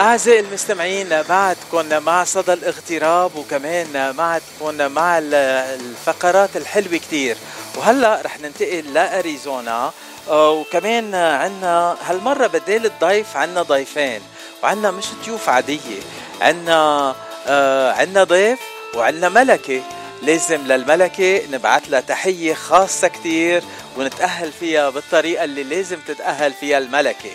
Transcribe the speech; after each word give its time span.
أعزائي 0.00 0.40
المستمعين 0.40 1.22
بعدكم 1.22 2.02
مع 2.04 2.24
صدى 2.24 2.52
الاغتراب 2.52 3.36
وكمان 3.36 4.14
معكم 4.16 4.92
مع 4.92 5.18
الفقرات 5.18 6.56
الحلوة 6.56 6.96
كتير. 6.96 7.36
وهلأ 7.76 8.22
رح 8.24 8.40
ننتقل 8.40 8.94
لأريزونا. 8.94 9.92
آه، 10.28 10.50
وكمان 10.50 11.14
عنا 11.14 11.96
هالمرة 12.06 12.46
بدال 12.46 12.86
الضيف 12.86 13.36
عنا 13.36 13.62
ضيفين 13.62 14.20
وعنا 14.62 14.90
مش 14.90 15.04
ضيوف 15.24 15.48
عادية 15.48 16.00
عنا 16.40 17.14
آه 17.46 17.92
عنا 17.92 18.24
ضيف 18.24 18.58
وعنا 18.94 19.28
ملكة. 19.28 19.82
لازم 20.22 20.60
للملكة 20.66 21.42
نبعث 21.52 21.82
لها 21.88 22.00
تحية 22.00 22.54
خاصة 22.54 23.08
كتير 23.08 23.62
ونتأهل 23.96 24.52
فيها 24.52 24.90
بالطريقة 24.90 25.44
اللي 25.44 25.62
لازم 25.62 25.98
تتأهل 26.08 26.52
فيها 26.52 26.78
الملكة. 26.78 27.30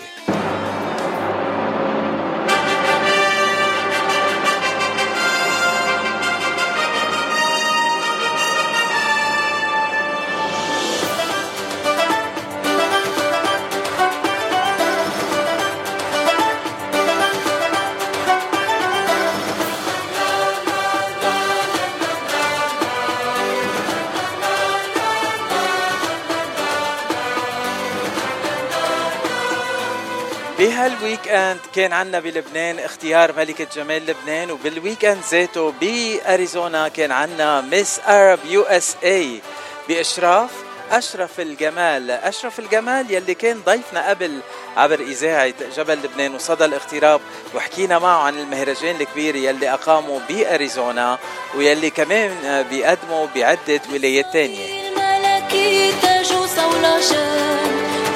end 31.29 31.59
كان 31.75 31.93
عنا 31.93 32.19
بلبنان 32.19 32.79
اختيار 32.79 33.33
ملكة 33.37 33.67
جمال 33.75 34.05
لبنان 34.05 34.51
وبال 34.51 35.05
weekend 35.05 35.21
ذاته 35.31 35.73
بأريزونا 35.81 36.87
كان 36.87 37.11
عنا 37.11 37.61
Miss 37.61 37.99
Arab 38.07 38.39
USA 38.45 39.41
بإشراف 39.89 40.49
أشرف 40.91 41.39
الجمال. 41.39 42.11
أشرف 42.11 42.59
الجمال 42.59 43.11
يلي 43.11 43.33
كان 43.33 43.61
ضيفنا 43.65 44.09
قبل 44.09 44.39
عبر 44.77 44.99
إذاعة 44.99 45.53
جبل 45.77 45.93
لبنان 45.93 46.35
وصدى 46.35 46.65
الاغتراب 46.65 47.21
وحكينا 47.55 47.99
معه 47.99 48.23
عن 48.23 48.39
المهرجان 48.39 49.01
الكبير 49.01 49.35
يلي 49.35 49.73
أقامه 49.73 50.21
بأريزونا 50.29 51.17
ويلي 51.55 51.89
كمان 51.89 52.65
بيقدموا 52.69 53.27
بعدة 53.35 53.81
ولايات 53.93 54.33
تانية. 54.33 54.89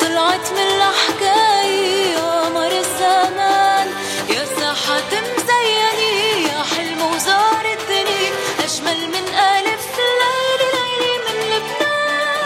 طلعت 0.01 0.51
من 0.51 0.67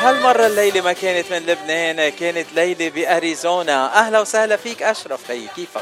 هالمرة 0.01 0.47
الليلة 0.47 0.81
ما 0.81 0.93
كانت 0.93 1.31
من 1.31 1.37
لبنان 1.37 2.09
كانت 2.09 2.45
ليلة 2.55 2.89
بأريزونا. 2.89 3.93
أهلا 3.99 4.19
وسهلا 4.19 4.55
فيك 4.55 4.83
أشرف 4.83 5.31
هي 5.31 5.47
كيفك؟ 5.55 5.81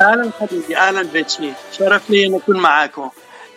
أهلا 0.00 0.30
حبيبي 0.40 0.76
أهلا 0.76 1.02
بيتشي. 1.02 1.52
شرف 1.78 2.10
لي 2.10 2.26
أن 2.26 2.34
أكون 2.34 2.56
معاكم. 2.56 3.10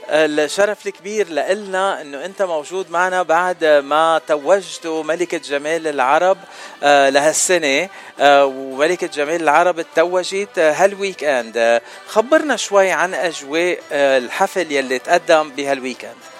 الشرف 0.09 0.87
الكبير 0.87 1.29
لنا 1.29 2.01
إنه 2.01 2.25
أنت 2.25 2.41
موجود 2.41 2.91
معنا 2.91 3.23
بعد 3.23 3.63
ما 3.63 4.21
توجتوا 4.27 5.03
ملكة 5.03 5.37
جمال 5.37 5.87
العرب 5.87 6.37
آه، 6.83 7.09
لهالسنة. 7.09 7.89
آه، 8.19 8.45
وملكة 8.45 9.07
جمال 9.07 9.41
العرب 9.41 9.85
توجت 9.95 10.59
هال 10.59 11.23
weekend 11.23 11.81
خبرنا 12.07 12.55
شوي 12.55 12.91
عن 12.91 13.13
أجواء 13.13 13.79
آه، 13.91 14.17
الحفل 14.17 14.71
يلي 14.71 14.99
تقدم 14.99 15.49
بهال 15.49 16.05
weekend 16.05 16.30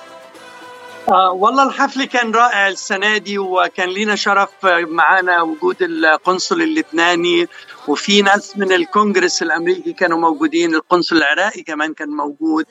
آه 1.09 1.31
والله 1.31 1.63
الحفل 1.63 2.03
كان 2.05 2.31
رائع 2.31 2.67
السنة 2.67 3.17
دي 3.17 3.37
وكان 3.37 3.89
لنا 3.89 4.15
شرف 4.15 4.49
معنا 4.87 5.41
وجود 5.41 5.81
القنصل 5.81 6.61
اللبناني 6.61 7.47
وفي 7.87 8.21
ناس 8.21 8.57
من 8.57 8.71
الكونغرس 8.71 9.41
الأمريكي 9.41 9.93
كانوا 9.93 10.17
موجودين 10.17 10.75
القنصل 10.75 11.15
العراقي 11.17 11.61
كمان 11.61 11.93
كان 11.93 12.09
موجود. 12.09 12.65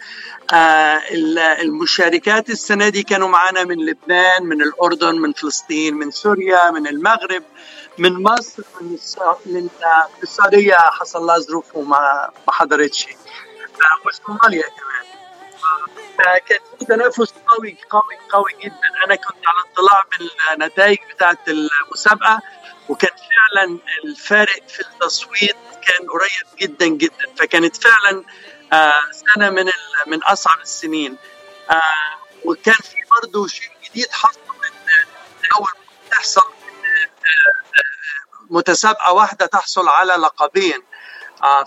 آه 0.52 1.00
المشاركات 1.62 2.50
السنة 2.50 2.88
دي 2.88 3.02
كانوا 3.02 3.28
معنا 3.28 3.64
من 3.64 3.86
لبنان 3.86 4.42
من 4.42 4.62
الأردن 4.62 5.14
من 5.18 5.32
فلسطين 5.32 5.94
من 5.94 6.10
سوريا 6.10 6.70
من 6.70 6.86
المغرب 6.86 7.42
من 7.98 8.22
مصر 8.22 8.62
من 9.46 9.68
السعودية 10.22 10.74
حصل 10.76 11.22
لها 11.26 11.38
ظروف 11.38 11.64
وما 11.76 12.30
حضرتش. 12.48 13.06
آه 13.06 14.08
وصوماليا 14.08 14.62
كمان. 14.62 15.09
كان 16.24 16.58
في 16.78 16.84
تنافس 16.84 17.34
قوي 17.46 17.76
قوي 17.90 18.16
قوي 18.30 18.50
جدا. 18.64 19.04
أنا 19.06 19.14
كنت 19.14 19.46
على 19.46 19.72
اطلاع 19.72 20.04
بالنتائج 20.18 20.98
بتاعه 21.14 21.38
المسابقة 21.48 22.40
وكان 22.88 23.10
فعلا 23.10 23.78
الفارق 24.04 24.68
في 24.68 24.80
التصويت 24.80 25.56
كان 25.86 26.08
قريب 26.08 26.58
جدا 26.58 26.86
جدا. 26.86 27.34
فكانت 27.38 27.76
فعلا 27.76 28.24
آه، 28.72 29.02
سنة 29.10 29.50
من 29.50 29.70
من 30.06 30.22
أصعب 30.22 30.60
السنين. 30.60 31.16
آه، 31.70 32.18
وكان 32.44 32.74
في 32.74 32.96
برضه 33.22 33.46
شيء 33.46 33.70
جديد 33.84 34.10
حصل 34.10 34.40
اول 35.56 35.68
تحصل 36.10 36.40
آه، 36.40 37.74
متسابقة 38.50 39.12
واحدة 39.12 39.46
تحصل 39.46 39.88
على 39.88 40.12
لقبين. 40.12 40.82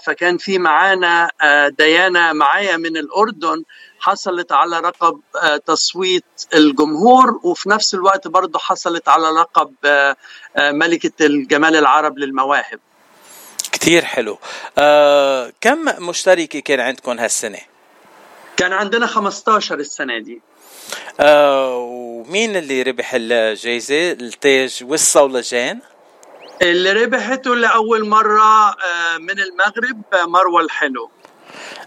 فكان 0.06 0.38
في 0.38 0.58
معانا 0.58 1.30
ديانا 1.78 2.34
معايا 2.34 2.78
من 2.78 2.97
الأردن. 2.97 3.64
حصلت 4.03 4.52
على 4.52 4.75
لقب 4.78 5.19
آه، 5.44 5.58
تصويت 5.58 6.24
الجمهور 6.53 7.40
وفي 7.44 7.69
نفس 7.69 7.94
الوقت 7.94 8.28
برضه 8.28 8.59
حصلت 8.59 9.09
على 9.09 9.28
لقب 9.28 9.74
آه، 9.86 10.16
آه، 10.56 10.72
ملكة 10.72 11.25
الجمال 11.25 11.75
العرب 11.75 12.18
للمواهب. 12.18 12.80
كثير 13.72 14.06
حلو. 14.06 14.38
آه، 14.78 15.53
كم 15.62 15.86
مشتركة 16.09 16.59
كان 16.59 16.80
عندكم 16.80 17.19
هالسنة؟ 17.19 17.59
كان 18.58 18.74
عندنا 18.74 19.08
15 19.08 19.80
السنة 19.80 20.20
دي. 20.20 20.41
آه، 21.20 21.78
ومين 21.78 22.56
اللي 22.56 22.81
ربح 22.81 23.12
الجائزة 23.14 24.12
التاج 24.12 24.84
والصولجان؟ 24.84 25.80
اللي 26.62 26.91
ربحته 26.91 27.56
لأول 27.56 28.08
مرة 28.09 28.75
من 29.20 29.40
المغرب 29.40 30.02
مروة 30.28 30.62
الحلو. 30.62 31.09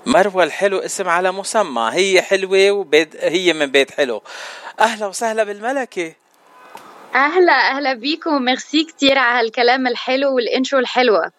مروة 0.07 0.45
الحلو 0.45 0.79
اسم 0.79 1.09
على 1.09 1.33
مسمى. 1.33 1.91
هي 1.93 2.23
حلوة 2.23 2.71
وبيت 2.71 3.17
هي 3.17 3.53
من 3.53 3.67
بيت 3.67 3.91
حلو. 3.91 4.23
أهلا 4.81 5.07
وسهلا 5.07 5.45
بالملكة. 5.45 6.13
أهلا 7.15 7.53
أهلا 7.53 7.95
بيكم. 7.95 8.43
ميرسي 8.43 8.85
كتير 8.85 9.19
على 9.19 9.41
هالكلام 9.47 9.87
الحلو 9.87 10.35
والإنترو 10.35 10.79
الحلوة. 10.81 11.33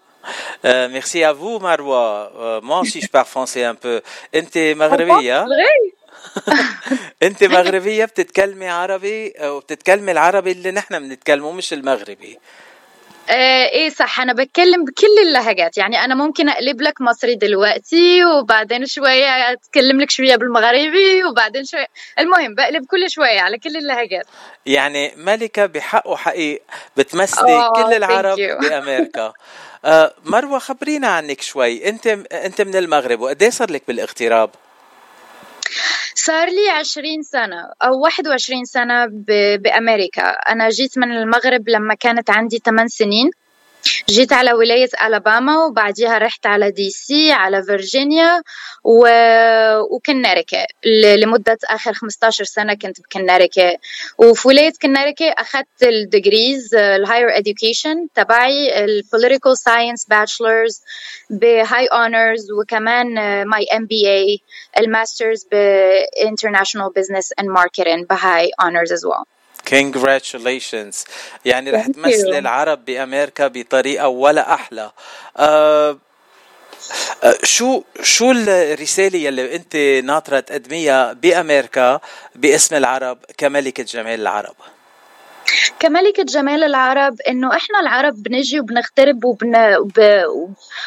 Euh, 0.65 0.89
merci 0.89 1.23
à 1.23 1.31
vous, 1.33 1.59
Marwa. 1.59 2.31
Euh, 2.35 2.61
moi 2.61 2.79
aussi, 2.79 2.99
je 3.01 3.07
parle 3.07 3.25
français 3.25 3.63
un 3.63 3.75
peu. 3.75 4.01
أنت 4.35 4.57
مغربية؟ 4.57 5.45
أنت 7.23 7.43
مغربية؟ 7.43 8.05
بتتكلمي 8.05 8.67
عربي؟ 8.69 9.33
وبتتكلمي 9.41 10.11
العربي 10.11 10.51
اللي 10.51 10.71
نحن 10.71 10.99
بنتكلمه 10.99 11.51
مش 11.51 11.73
المغربي. 11.73 12.39
آه 13.29 13.65
إيه 13.69 13.89
صح. 13.89 14.19
أنا 14.19 14.33
بتكلم 14.33 14.85
بكل 14.85 15.27
اللهجات. 15.27 15.77
يعني 15.77 16.05
أنا 16.05 16.15
ممكن 16.15 16.49
أقلب 16.49 16.81
لك 16.81 17.01
مصري 17.01 17.35
دلوقتي 17.35 18.25
وبعدين 18.25 18.85
شوية 18.85 19.51
أتكلم 19.51 20.01
لك 20.01 20.11
شوية 20.11 20.35
بالمغربي 20.35 21.23
وبعدين 21.23 21.65
شوية. 21.65 21.87
المهم 22.19 22.55
بقلب 22.55 22.85
كل 22.85 23.09
شوية 23.09 23.39
على 23.39 23.57
كل 23.57 23.77
اللهجات. 23.77 24.25
يعني 24.65 25.13
ملكة 25.17 25.65
بحق 25.65 26.07
وحقيق 26.07 26.61
بتمثلي 26.97 27.69
كل 27.75 27.93
العرب 27.93 28.37
بأمريكا. 28.37 29.33
آه 29.85 30.13
مروة 30.25 30.59
خبرينا 30.59 31.07
عنك 31.07 31.41
شوي. 31.41 31.89
أنت 31.89 32.07
أنت 32.31 32.61
من 32.61 32.75
المغرب 32.75 33.19
وقديش 33.19 33.43
صار 33.43 33.71
لك 33.71 33.83
بالاغتراب؟ 33.87 34.49
صار 36.19 36.47
لي 36.49 36.69
20 36.69 37.21
سنة 37.21 37.61
أو 37.83 37.99
21 38.01 38.65
سنة 38.65 39.05
بأمريكا. 39.57 40.21
أنا 40.21 40.69
جيت 40.69 40.97
من 40.97 41.11
المغرب 41.11 41.69
لما 41.69 41.93
كانت 41.93 42.29
عندي 42.29 42.57
8 42.57 42.87
سنين. 42.87 43.29
جيت 44.09 44.33
على 44.33 44.53
ولاية 44.53 44.89
ألاباما 45.05 45.65
وبعديها 45.65 46.17
رحت 46.17 46.45
على 46.45 46.71
DC 46.71 47.31
على 47.31 47.63
فيرجينيا 47.63 48.41
و... 48.83 49.07
وكناتيكت 49.91 50.65
لمدة 51.15 51.57
آخر 51.69 51.93
15 51.93 52.43
سنة 52.43 52.73
كنت 52.73 53.01
بكناتيكت 53.01 53.77
وفي 54.17 54.47
ولاية 54.47 54.73
كناتيكت 54.81 55.25
أخذت 55.25 55.83
ال 55.83 55.95
degrees 55.95 56.75
ال 56.75 56.83
higher 56.83 57.29
education 57.29 58.07
تبعي 58.15 58.83
ال 58.85 58.93
political 58.93 59.57
science 59.57 60.05
bachelors 60.05 60.81
ب 61.29 61.87
high 61.87 62.13
honors 62.13 62.51
وكمان 62.51 63.07
my 63.47 63.65
MBA 63.75 64.41
ال 64.79 64.88
masters 64.88 65.47
ب 65.51 65.61
international 65.61 66.91
business 66.95 67.33
and 67.39 67.49
marketing 67.49 68.05
ب 68.05 68.51
high 68.61 68.74
honors 68.74 68.93
as 68.93 69.09
well. 69.09 69.36
Congratulations. 69.69 71.05
يعني 71.45 71.71
رح 71.71 71.87
تمثل 71.87 72.33
العرب 72.37 72.85
بأمريكا 72.85 73.47
بطريقة 73.47 74.07
ولا 74.07 74.53
أحلى. 74.53 74.91
أه 75.37 75.97
شو 77.43 77.83
شو 78.03 78.31
الرسالة 78.31 79.19
يلي 79.19 79.55
أنت 79.55 79.75
ناطرة 80.05 80.39
تقدميها 80.39 81.13
بأمريكا 81.13 81.99
باسم 82.35 82.75
العرب 82.75 83.17
كملكة 83.37 83.83
جمال 83.83 84.21
العرب؟ 84.21 84.55
كملكة 85.79 86.23
جمال 86.23 86.63
العرب 86.63 87.21
إنه 87.21 87.55
إحنا 87.55 87.79
العرب 87.79 88.23
بنجي 88.23 88.59
وبنغترب 88.59 89.25
وبن... 89.25 89.75
وب... 89.75 90.23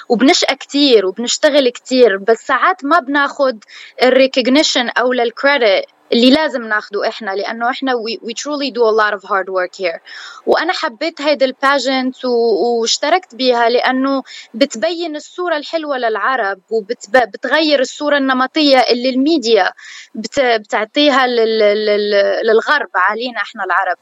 وبنشقى 0.08 0.56
كتير 0.56 1.06
وبنشتغل 1.06 1.68
كتير 1.68 2.16
بس 2.16 2.38
ساعات 2.38 2.84
ما 2.84 3.00
بناخد 3.00 3.64
ال 4.02 4.10
recognition 4.10 4.88
أو 4.88 5.12
لل 5.12 5.30
credit 5.30 5.84
اللي 6.12 6.30
لازم 6.30 6.62
ناخده 6.62 7.08
إحنا 7.08 7.30
لأنه 7.30 7.70
إحنا 7.70 7.92
we, 7.92 8.26
we 8.26 8.32
truly 8.34 8.70
do 8.70 8.82
a 8.82 8.92
lot 9.02 9.14
of 9.14 9.22
hard 9.28 9.48
work 9.48 9.74
here. 9.84 10.00
وأنا 10.46 10.72
حبيت 10.72 11.20
هيدي 11.20 11.44
ال 11.44 11.54
pageant 11.54 12.24
واشتركت 12.24 13.34
بيها 13.34 13.68
لأنه 13.68 14.22
بتبين 14.54 15.16
الصورة 15.16 15.56
الحلوة 15.56 15.98
للعرب 15.98 16.60
وبتغير 16.70 17.80
الصورة 17.80 18.16
النمطية 18.16 18.78
اللي 18.78 19.08
الميديا 19.08 19.72
بت, 20.14 20.40
بتعطيها 20.40 21.26
لل, 21.26 21.58
لل, 21.58 22.10
للغرب 22.46 22.88
علينا 22.94 23.38
إحنا 23.40 23.64
العرب. 23.64 23.96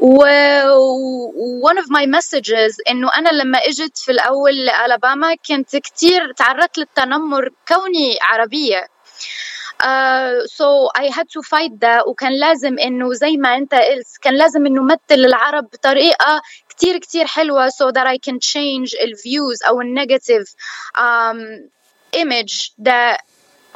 و 0.00 0.24
one 1.70 1.76
of 1.82 1.86
my 1.86 2.06
messages 2.18 2.76
إنه 2.90 3.08
أنا 3.16 3.28
لما 3.28 3.58
إجت 3.58 3.98
في 3.98 4.12
الأول 4.12 4.56
لألاباما 4.64 5.34
كنت 5.48 5.76
كتير 5.76 6.32
تعرضت 6.32 6.78
للتنمر 6.78 7.48
كوني 7.68 8.18
عربية. 8.22 8.86
so 10.46 10.86
I 10.98 11.10
had 11.10 11.26
to 11.26 11.42
fight 11.42 11.72
ده 11.72 12.04
وكان 12.06 12.32
لازم 12.32 12.78
إنه 12.78 13.12
زي 13.12 13.36
ما 13.36 13.56
أنت 13.56 13.74
قلت 13.74 14.06
كان 14.22 14.34
لازم 14.34 14.66
إنه 14.66 14.82
أمثل 14.82 14.98
العرب 15.10 15.64
بطريقة 15.64 16.42
كتير 16.68 16.98
كتير 16.98 17.26
حلوة 17.26 17.68
so 17.68 17.90
that 17.92 18.06
I 18.06 18.18
can 18.18 18.38
change 18.38 19.02
ال 19.02 19.12
views 19.12 19.62
أو 19.62 19.80
ال 19.80 19.88
negative 19.88 20.54
um, 20.96 21.38
image 22.16 22.72
that 22.78 23.20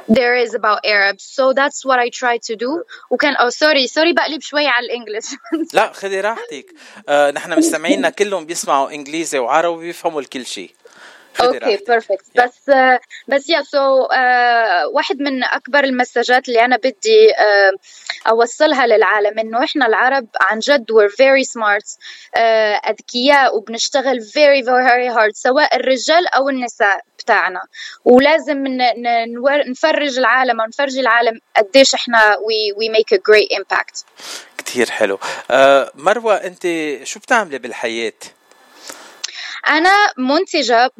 there 0.08 0.36
is 0.36 0.54
about 0.54 0.78
Arabs 0.84 1.24
so 1.36 1.52
that's 1.52 1.84
what 1.84 1.98
I 1.98 2.08
try 2.10 2.38
to 2.38 2.56
do. 2.56 2.84
وكان 3.10 3.34
oh 3.34 3.50
sorry 3.50 3.86
sorry 3.86 4.12
بقلب 4.12 4.40
شوي 4.40 4.66
على 4.66 4.86
ال 4.86 4.91
English. 4.91 5.24
لا 5.74 5.92
خذي 5.92 6.20
راحتك. 6.20 6.66
آه 7.08 7.30
نحن 7.30 7.58
مستمعينا 7.58 8.10
كلهم 8.10 8.46
بيسمعوا 8.46 8.90
إنجليزي 8.90 9.38
وعربي 9.38 9.86
بيفهموا 9.86 10.20
الكل 10.20 10.46
شيء. 10.46 10.70
okay 11.40 11.76
perfect 11.88 12.24
بس 12.34 12.70
بس 13.28 13.50
yeah 13.50 13.62
so 13.62 14.06
واحد 14.94 15.20
من 15.20 15.44
أكبر 15.44 15.84
ال 15.84 15.92
messages 15.92 16.48
اللي 16.48 16.64
أنا 16.64 16.76
بدي 16.76 17.32
uh, 17.32 17.78
أوصلها 18.28 18.86
للعالم 18.86 19.38
إنه 19.38 19.64
إحنا 19.64 19.86
العرب 19.86 20.26
عن 20.40 20.58
جد 20.58 20.92
very 20.92 21.44
smart 21.44 21.86
uh, 21.86 22.40
أذكياء 22.90 23.56
وبنشتغل 23.56 24.20
very 24.20 24.64
very 24.64 25.16
hard 25.16 25.32
سواء 25.34 25.76
الرجال 25.76 26.26
أو 26.26 26.48
النساء 26.48 27.00
بتاعنا. 27.18 27.60
ولازم 28.04 28.64
نفرج 29.66 30.18
العالم 30.18 30.60
أو 30.60 30.66
نفرجي 30.66 31.00
العالم 31.00 31.40
قديش 31.56 31.94
إحنا 31.94 32.36
we 32.78 32.88
make 32.88 33.16
a 33.16 33.18
great 33.18 33.58
impact. 33.58 34.04
كثير 34.66 34.90
حلو. 34.90 35.16
uh, 35.16 35.52
مروة 35.94 36.34
أنت 36.34 36.62
شو 37.04 37.20
بتعملي 37.20 37.58
بالحياة؟ 37.58 38.12
أنا 39.68 40.12
منتجة 40.18 40.90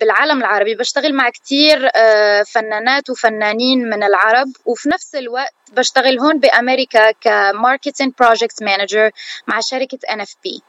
بالعالم 0.00 0.38
العربي 0.38 0.74
بشتغل 0.74 1.14
مع 1.14 1.30
كتير 1.30 1.90
آه، 1.96 2.42
فنانات 2.42 3.10
وفنانين 3.10 3.90
من 3.90 4.02
العرب 4.02 4.48
وفي 4.64 4.88
نفس 4.88 5.14
الوقت 5.14 5.54
بشتغل 5.72 6.18
هون 6.18 6.38
بأمريكا 6.38 7.10
ك 7.10 7.20
marketing 7.20 8.12
project 8.20 8.62
manager 8.62 9.10
مع 9.46 9.60
شركة 9.60 9.98
NFP 10.10 10.62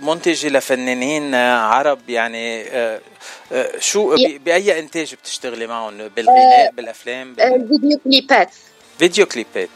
منتجة 0.00 0.48
لفنانين 0.48 1.34
عرب 1.34 2.10
يعني 2.10 2.62
آه، 2.62 3.00
آه، 3.52 3.78
شو 3.78 4.16
بأي 4.16 4.78
إنتاج 4.78 5.14
بتشتغلي 5.14 5.66
معهم؟ 5.66 6.08
بالغناء 6.08 6.72
بالأفلام 6.72 7.36
الفيديو 7.40 7.98
كليبات. 8.04 8.50
فيديو 8.98 9.26
كليبات 9.26 9.68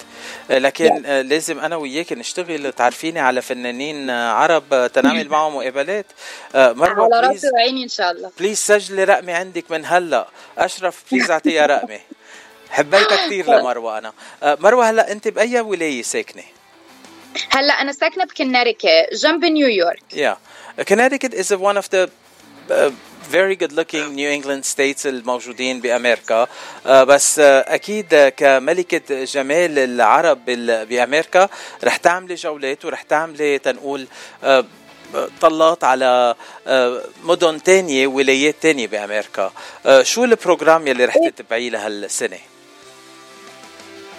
لكن 0.51 1.03
yeah. 1.03 1.09
لازم 1.09 1.59
أنا 1.59 1.77
وياك 1.77 2.13
نشتغل 2.13 2.73
تعرفيني 2.73 3.21
على 3.21 3.43
فنانين 3.43 4.11
عرب 4.11 4.91
تنعمل 4.95 5.29
معهم 5.29 5.57
مقابلات. 5.57 6.07
مروه 6.55 7.17
على 7.17 7.29
راسي 7.29 7.51
وعيني 7.55 7.83
إن 7.85 7.89
شاء 7.89 8.11
الله. 8.11 8.31
please 8.39 8.59
سجلي 8.59 9.05
رقمي 9.05 9.33
عندك 9.33 9.71
من 9.71 9.87
هلأ. 9.87 10.29
أشرف 10.59 11.03
please 11.13 11.31
اعطيها 11.31 11.67
رقمي. 11.77 12.01
حبيتها 12.71 13.27
كثير 13.27 13.51
لمروة 13.51 13.99
أنا. 13.99 14.13
مروة 14.43 14.91
هلأ 14.91 15.13
أنت 15.13 15.29
بأي 15.29 15.61
ولاية 15.61 16.03
ساكنة؟ 16.03 16.43
هلأ 17.51 17.73
أنا 17.73 17.93
ساكنة 17.93 18.25
بكناريكا 18.25 19.15
جنب 19.15 19.45
نيويورك. 19.45 20.03
يا 20.13 20.35
yeah. 20.35 20.85
Connecticut 20.85 21.35
is 21.35 21.51
one 21.51 21.77
of 21.77 21.89
very 23.33 23.57
good 23.57 23.73
looking 23.73 24.15
New 24.15 24.31
England 24.31 24.65
states 24.65 25.07
الموجودين 25.07 25.81
بأمريكا. 25.81 26.47
بس 26.87 27.39
أكيد 27.39 28.33
كملكة 28.37 29.25
جمال 29.25 29.79
العرب 29.79 30.45
بأمريكا 30.89 31.49
رح 31.85 31.97
تعملي 31.97 32.35
جولات 32.35 32.85
ورح 32.85 33.03
تعملي 33.03 33.59
تنقول 33.59 34.07
طلات 35.41 35.85
على 35.85 36.35
مدن 37.25 37.63
تانية 37.63 38.07
ولايات 38.07 38.55
تانية 38.61 38.87
بأمريكا. 38.87 39.53
شو 40.03 40.25
ال 40.25 40.33
program 40.33 40.87
يلي 40.87 41.05
رح 41.05 41.15
تتبعيه 41.29 41.71
لهالسنة؟ 41.71 42.39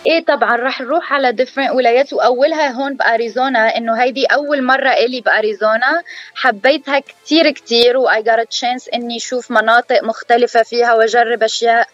إيه 0.08 0.26
طبعا 0.26 0.56
رح 0.56 0.82
نروح 0.82 1.14
على 1.14 1.32
different 1.32 1.72
ولايات 1.72 2.14
وأولها 2.14 2.68
هون 2.72 2.96
باريزونا 2.96 3.78
إنه 3.78 4.02
هيدي 4.04 4.26
أول 4.26 4.64
مرة 4.64 4.90
إلي 4.90 5.22
باريزونا 5.22 6.04
حبيتها 6.36 7.00
كتير 7.00 7.52
كتير 7.52 7.98
و 7.98 8.24
I 8.24 8.30
got 8.30 8.48
chance 8.48 8.90
إني 8.94 9.18
أشوف 9.18 9.52
مناطق 9.52 10.04
مختلفة 10.04 10.64
فيها 10.64 10.94
وأجرب 10.94 11.44
أشياء 11.44 11.88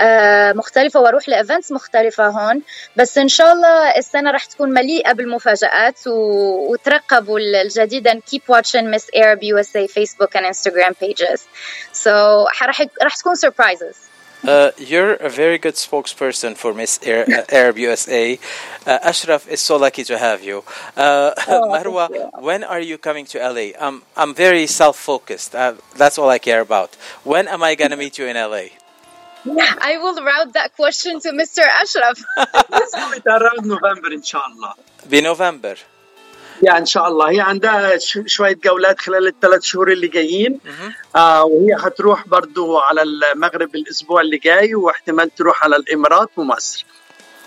آه 0.00 0.52
مختلفة 0.52 1.00
وأروح 1.00 1.28
ل 1.28 1.34
events 1.34 1.72
مختلفة 1.72 2.26
هون. 2.28 2.62
بس 2.96 3.18
إن 3.18 3.28
شاء 3.28 3.52
الله 3.52 3.90
السنة 3.96 4.30
رح 4.30 4.44
تكون 4.44 4.70
مليئة 4.70 5.12
بالمفاجآت 5.12 5.98
وترقبوا 6.06 7.38
الجديد 7.38 8.08
and 8.08 8.20
keep 8.30 8.42
watching 8.48 8.90
Miss 8.90 9.06
Arab 9.16 9.42
USA 9.42 9.86
Facebook 9.88 10.34
and 10.34 10.46
Instagram 10.46 10.94
pages. 11.00 11.40
So 11.92 12.10
رح 12.62 12.80
رح 13.02 13.16
تكون 13.16 13.34
surprises. 13.36 14.07
Uh, 14.46 14.70
you're 14.78 15.14
a 15.14 15.28
very 15.28 15.58
good 15.58 15.74
spokesperson 15.74 16.56
for 16.56 16.72
Miss 16.72 17.00
Air, 17.02 17.24
uh, 17.28 17.42
Arab 17.54 17.78
USA. 17.78 18.38
Uh, 18.86 18.98
Ashraf 19.02 19.48
is 19.48 19.60
so 19.60 19.76
lucky 19.76 20.04
to 20.04 20.16
have 20.16 20.42
you. 20.42 20.62
Uh, 20.96 21.32
oh, 21.48 21.68
Marwa, 21.72 22.08
you. 22.10 22.30
when 22.40 22.62
are 22.62 22.80
you 22.80 22.98
coming 22.98 23.26
to 23.26 23.38
LA? 23.38 23.70
Um, 23.78 24.02
I'm 24.16 24.34
very 24.34 24.66
self 24.66 24.96
focused. 24.96 25.54
Uh, 25.54 25.74
that's 25.96 26.18
all 26.18 26.30
I 26.30 26.38
care 26.38 26.60
about. 26.60 26.94
When 27.24 27.48
am 27.48 27.62
I 27.62 27.74
going 27.74 27.90
to 27.90 27.96
meet 27.96 28.18
you 28.18 28.26
in 28.26 28.36
LA? 28.36 28.68
I 29.80 29.98
will 29.98 30.22
route 30.22 30.52
that 30.54 30.74
question 30.76 31.20
to 31.20 31.30
Mr. 31.30 31.60
Ashraf. 31.60 32.18
around 33.26 33.66
November, 33.66 34.12
inshallah. 34.12 34.74
Be 35.08 35.20
November. 35.20 35.76
يا 36.62 36.78
إن 36.78 36.86
شاء 36.86 37.08
الله. 37.08 37.30
هي 37.30 37.40
عندها 37.40 37.98
شوية 38.26 38.58
جولات 38.64 39.00
خلال 39.00 39.26
الثلاث 39.26 39.62
شهور 39.62 39.92
اللي 39.92 40.08
جايين. 40.08 40.60
آه 41.16 41.44
وهي 41.44 41.76
هتروح 41.78 42.28
برضو 42.28 42.78
على 42.78 43.02
المغرب 43.02 43.74
الأسبوع 43.74 44.20
اللي 44.20 44.36
جاي 44.38 44.74
واحتمال 44.74 45.34
تروح 45.34 45.64
على 45.64 45.76
الإمارات 45.76 46.28
ومصر. 46.36 46.84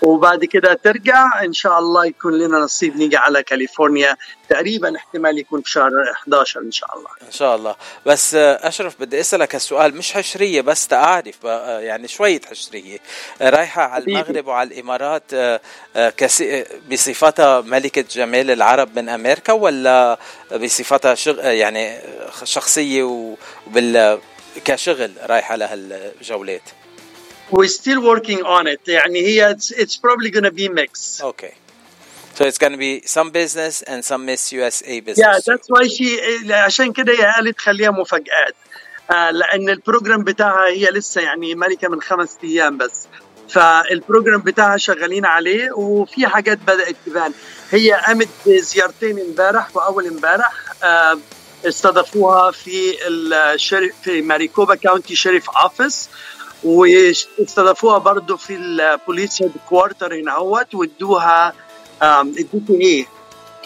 وبعد 0.02 0.44
كده 0.44 0.74
ترجع 0.74 1.44
إن 1.44 1.52
شاء 1.52 1.78
الله 1.78 2.06
يكون 2.06 2.38
لنا 2.38 2.58
نصيب 2.58 2.96
نيجي 2.96 3.16
على 3.16 3.42
كاليفورنيا 3.42 4.16
تقريبا 4.48 4.96
احتمال 4.96 5.38
يكون 5.38 5.60
في 5.62 5.70
شهر 5.70 5.90
11 6.12 6.60
إن 6.60 6.70
شاء 6.70 6.98
الله. 6.98 7.08
إن 7.26 7.32
شاء 7.32 7.56
الله. 7.56 7.76
بس 8.06 8.34
أشرف 8.34 9.00
بدي 9.00 9.20
أسألك 9.20 9.54
هالسؤال 9.54 9.96
مش 9.96 10.12
حشرية 10.12 10.60
بس 10.60 10.86
تعرف 10.86 11.44
يعني 11.44 12.08
شوية 12.08 12.40
حشرية. 12.50 12.98
رايحة 13.42 13.82
على 13.82 14.04
المغرب 14.04 14.46
وعلى 14.46 14.74
الإمارات 14.74 15.22
بصفتها 16.90 17.60
ملكة 17.60 18.04
جمال 18.10 18.50
العرب 18.50 18.98
من 18.98 19.08
أمريكا 19.08 19.52
ولا 19.52 20.18
بصفتها 20.52 21.14
شغ... 21.14 21.44
يعني 21.44 21.98
شخصية 22.44 23.02
وبال 23.02 24.18
كشغل 24.64 25.12
رايحة 25.26 25.56
لهالجولات 25.56 26.62
we're 27.52 27.74
still 27.80 28.00
working 28.12 28.42
on 28.44 28.66
it. 28.66 28.88
يعني 28.88 29.20
هي 29.20 29.54
it's, 29.54 29.70
it's 29.70 29.96
probably 29.96 30.30
going 30.30 30.44
to 30.44 30.56
be 30.62 30.68
mix 30.68 31.22
okay. 31.22 31.54
So 32.34 32.44
it's 32.46 32.58
going 32.58 32.72
to 32.72 32.78
be 32.78 33.02
some 33.16 33.30
business 33.30 33.82
and 33.82 34.02
some 34.10 34.24
Miss 34.24 34.52
USA 34.52 35.00
business. 35.00 35.26
Yeah, 35.26 35.38
that's 35.46 35.68
why 35.68 35.86
she 35.86 36.18
عشان 36.50 36.92
كده 36.92 37.12
هي 37.12 37.32
قالت 37.36 37.60
خليها 37.60 37.90
مفاجآت. 37.90 38.54
آه 39.10 39.30
لأن 39.30 39.68
البروجرام 39.68 40.24
بتاعها 40.24 40.66
هي 40.66 40.86
لسه 40.86 41.20
يعني 41.20 41.54
ملكة 41.54 41.88
من 41.88 42.02
خمس 42.02 42.36
أيام 42.44 42.78
بس. 42.78 43.06
فال 43.48 43.68
program 43.68 44.40
بتاعها 44.40 44.76
شغالين 44.76 45.24
عليه 45.26 45.72
وفي 45.72 46.26
حاجات 46.26 46.58
بدأت 46.58 46.96
تبان. 47.06 47.32
هي 47.70 47.92
قامت 47.92 48.28
بزيارتين 48.46 49.20
امبارح 49.20 49.76
وأول 49.76 50.06
امبارح 50.06 50.52
آه 50.84 51.18
استضافوها 51.64 52.50
في 52.50 52.94
ال 53.08 53.19
sheriff 53.19 53.92
في 54.04 54.22
ماريكوبا 54.22 54.74
county 54.74 55.16
sheriff 55.16 55.50
office 55.50 56.08
واستضافوها 56.64 57.98
برضه 57.98 58.36
في 58.36 58.54
ال 58.54 59.42
police 59.42 59.52
headquarter 59.68 60.14
هنا 60.14 60.36
أهوت 60.36 60.74
وادوها 60.74 61.52
ادوكوا 62.02 62.74
إيه؟ 62.80 63.06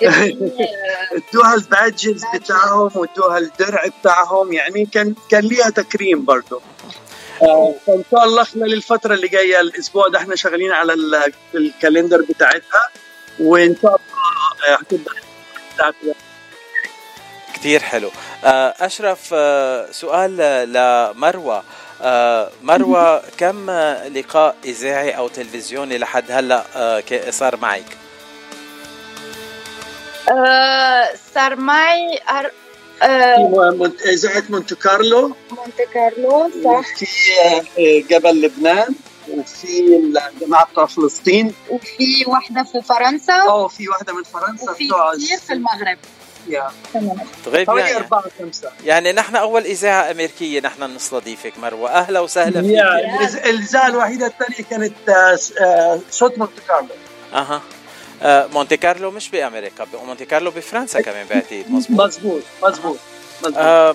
ادوها 0.03 1.55
ال 1.59 1.68
badges 1.68 2.23
بتاعهم 2.35 2.91
وادوها 2.95 3.39
الدرع 3.39 3.85
بتاعهم 4.01 4.53
يعني 4.53 4.87
كان 4.87 5.15
كان 5.31 5.45
ليها 5.45 5.71
تكريم 5.71 6.25
برضه 6.25 6.61
آه 7.43 7.75
فإن 7.87 8.05
شاء 8.11 8.25
الله 8.25 8.45
خلال 8.45 8.73
الفترة 8.73 9.15
اللي 9.15 9.29
جاية 9.29 9.61
الأسبوع 9.61 10.09
ده 10.09 10.19
إحنا 10.19 10.37
شغالين 10.37 10.73
على 10.73 10.95
الكالندر 11.55 12.23
بتاعتها 12.23 12.89
وإن 13.41 13.77
شاء 13.83 13.91
الله 13.97 14.75
آه، 14.75 14.79
هتبدأ. 14.81 15.13
كثير 17.55 17.81
حلو. 17.81 18.11
آه، 18.45 18.75
أشرف 18.81 19.31
آه، 19.33 19.91
سؤال 19.91 20.37
لمروة. 20.73 21.65
مروة 22.63 23.23
كم 23.39 23.71
لقاء 24.15 24.57
إذاعي 24.65 25.17
أو 25.17 25.29
تلفزيوني 25.29 25.99
لحد 25.99 26.31
هلأ 26.31 26.65
صار 27.31 27.57
معك؟ 27.57 27.85
صار 31.35 31.57
معي 31.57 32.21
في 33.01 34.11
إذاعة 34.13 34.43
مونte 34.51 34.75
كارلو. 34.75 35.37
مونte 35.51 35.83
كارلو 35.95 36.51
صح. 36.65 36.97
في 37.75 38.05
جبل 38.11 38.43
لبنان 38.43 38.95
وفي 39.29 39.97
الجماعة 39.97 40.67
بتوع 40.73 40.87
فلسطين. 40.87 41.55
وفي 41.71 42.25
واحدة 42.27 42.63
في 42.63 42.83
فرنسا. 42.83 43.35
آه 43.35 43.69
في 43.69 43.89
واحدة 43.89 44.13
من 44.13 44.23
فرنسا 44.23 44.71
وفي 44.71 44.89
كثير 45.15 45.39
في 45.39 45.53
المغرب. 45.53 45.99
yeah. 46.49 46.71
طيب 47.47 47.69
يعني 47.69 47.97
أربعة 47.97 48.25
خمسة. 48.39 48.71
يعني 48.85 49.13
نحن 49.13 49.37
أول 49.37 49.63
إذاعة 49.65 50.11
أمريكية 50.11 50.61
نحن 50.61 50.83
نستضيفك 50.83 51.53
مروة. 51.59 51.91
أهلا 51.91 52.21
وسهلا 52.21 52.63
فيك. 52.63 53.45
الإذاعة 53.47 53.87
الوحيدة 53.89 54.27
الثانية 54.27 54.69
كانت 54.71 55.09
آه، 55.09 55.39
آه، 55.65 56.01
صوت 56.11 56.35
مونت 56.39 56.69
كارلو. 56.69 56.89
أها. 57.35 57.63
آه 58.23 58.47
مونتي 58.47 58.77
كارلو 58.77 59.11
مش 59.11 59.29
بأمريكا 59.31 59.87
مونتي 60.07 60.25
كارلو 60.25 60.51
بفرنسا 60.51 61.01
كمان 61.01 61.27
بعتقد 61.31 61.65
مزبوط 61.71 62.01
مزبوط 62.07 62.43
مزبوط, 62.63 62.97
مزبوط. 63.45 63.59
آه 63.59 63.95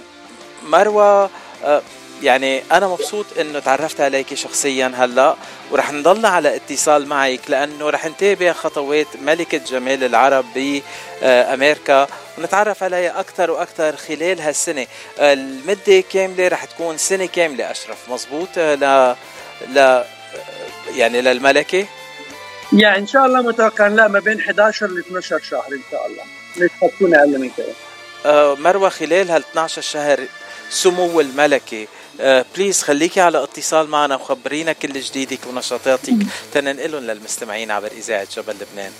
مروة 0.64 1.30
آه 1.64 1.82
يعني 2.22 2.64
أنا 2.72 2.88
مبسوط 2.88 3.26
إنه 3.40 3.60
تعرفت 3.60 4.02
عليك 4.02 4.34
شخصيا 4.34 4.92
هلأ 4.96 5.36
ورح 5.72 5.92
نضلنا 5.92 6.30
على 6.30 6.56
اتصال 6.56 7.08
معك 7.08 7.40
لأنه 7.48 7.90
رح 7.90 8.06
نتابع 8.06 8.54
خطوات 8.54 9.08
ملكة 9.22 9.58
جمال 9.58 10.04
العرب 10.04 10.46
بأمريكا 10.56 12.08
ونتعرف 12.38 12.84
عليها 12.84 13.20
أكثر 13.20 13.52
وأكثر 13.52 13.96
خلال 13.96 14.42
هالسنة. 14.42 14.88
المدة 15.20 16.04
كاملة 16.12 16.48
رح 16.48 16.66
تكون 16.66 16.98
سنة 16.98 17.26
كاملة 17.26 17.72
أشرف 17.72 18.10
مزبوط 18.10 18.60
ل 18.60 19.16
ل 19.74 20.04
يعني 20.96 21.22
للملكة؟ 21.22 21.86
يعني 22.74 22.98
إن 22.98 23.08
شاء 23.08 23.26
الله 23.26 23.42
متوقع 23.42 23.88
لا 23.88 24.08
ما 24.08 24.20
بين 24.20 24.40
11 24.40 24.88
ل 24.88 25.00
12 25.00 25.40
شهر 25.40 25.68
إن 25.72 25.82
شاء 25.92 26.08
الله. 26.08 26.24
مش 26.58 26.70
حتكون 26.82 27.16
أقل 27.16 27.40
من 27.40 27.50
كده. 27.58 27.74
آه 28.26 28.56
مروة 28.56 28.90
خلال 28.90 29.32
هال 29.32 29.44
12 29.52 29.82
شهر 29.82 30.20
سمو 30.70 31.22
الملكة. 31.22 31.88
بليز 32.56 32.82
خليكي 32.82 33.22
على 33.22 33.44
اتصال 33.44 33.88
معنا 33.88 34.16
وخبرينا 34.16 34.74
كل 34.74 35.00
جديدك 35.00 35.40
ونشاطاتك. 35.48 36.16
تننقلهم 36.54 37.04
للمستمعين 37.04 37.72
عبر 37.72 37.92
إذاعة 37.92 38.28
جبل 38.36 38.54
لبنان. 38.54 38.92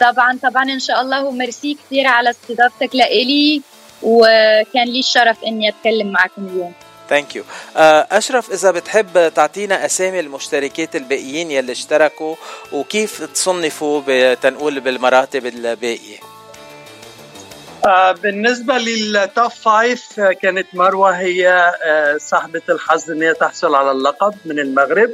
طبعا 0.00 0.38
طبعا 0.42 0.62
إن 0.62 0.80
شاء 0.80 1.00
الله 1.00 1.24
وميرسي 1.24 1.76
كثير 1.86 2.06
على 2.06 2.30
استضافتك 2.30 2.90
لإلي 2.94 3.62
وكان 4.02 4.88
لي 4.88 4.98
الشرف 4.98 5.44
إني 5.44 5.68
أتكلم 5.68 6.12
معكم 6.12 6.46
اليوم. 6.46 6.72
Thank 7.08 7.36
you 7.36 7.44
آه، 7.76 8.06
أشرف 8.10 8.52
إذا 8.52 8.70
بتحب 8.70 9.32
تعطينا 9.34 9.86
أسامي 9.86 10.20
المشتركات 10.20 10.96
الباقيين 10.96 11.50
يلي 11.50 11.72
اشتركوا 11.72 12.34
وكيف 12.72 13.24
تصنفوا 13.24 14.34
تنقول 14.34 14.80
بالمراتب 14.80 15.46
الباقية؟ 15.46 16.18
بالنسبة 18.22 18.78
لل 18.78 19.07
top 19.07 19.50
five 19.50 20.20
كانت 20.20 20.66
مروة 20.74 21.10
هي 21.10 21.72
آه 21.84 22.16
صاحبة 22.16 22.62
الحظ 22.68 23.10
إن 23.10 23.22
هي 23.22 23.34
تحصل 23.34 23.74
على 23.74 23.90
اللقب 23.90 24.34
من 24.44 24.58
المغرب. 24.58 25.10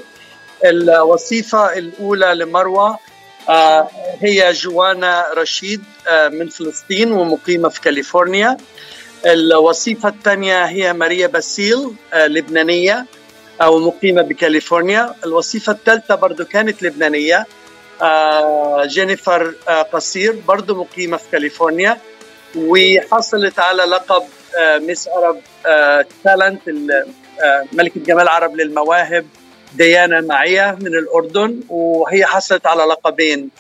الوصيفة 0.65 1.79
الأولى 1.79 2.35
لمروة 2.35 2.99
آه 3.49 3.89
هي 4.21 4.53
جوانا 4.53 5.25
رشيد 5.37 5.83
آه 6.09 6.29
من 6.29 6.49
فلسطين 6.49 7.13
ومقيمة 7.13 7.69
في 7.69 7.81
كاليفورنيا. 7.81 8.57
الوصيفة 9.27 10.09
الثانية 10.09 10.65
هي 10.65 10.93
ماريا 10.93 11.27
باسيل 11.27 11.93
آه، 12.13 12.27
لبنانية 12.27 13.07
أو 13.63 13.79
مقيمة 13.79 14.23
بكاليفورنيا. 14.23 15.15
الوصيفة 15.25 15.73
الثالثة 15.73 16.15
برضو 16.15 16.45
كانت 16.45 16.83
لبنانية 16.83 17.47
آه، 18.03 18.85
جينيفر 18.85 19.55
آه، 19.69 19.83
قصير 19.83 20.33
برضو 20.49 20.75
مقيمة 20.75 21.17
في 21.17 21.25
كاليفورنيا. 21.33 21.99
وحصلت 22.57 23.59
على 23.59 23.83
لقب 23.83 24.23
Miss 24.61 25.09
Arab 25.09 25.41
Talent 26.25 26.69
ملكة 27.73 28.01
جمال 28.01 28.29
عرب 28.29 28.57
للمواهب 28.57 29.27
ديانا 29.75 30.21
معية 30.21 30.77
من 30.81 30.87
الأردن 30.87 31.61
وهي 31.69 32.27
حصلت 32.27 32.67
على 32.67 32.83
لقبين 32.83 33.51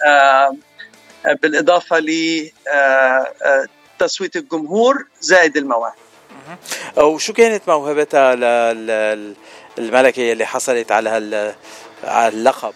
بالإضافة 1.42 1.98
ل 1.98 2.10
تصويت 3.98 4.36
الجمهور 4.36 5.06
زائد 5.20 5.56
المواهب. 5.56 5.94
وشو 6.96 7.32
كانت 7.32 7.62
موهبتها 7.68 8.34
للملكه 9.78 10.32
اللي 10.32 10.46
حصلت 10.46 10.92
على 10.92 11.54
اللقب؟ 12.04 12.74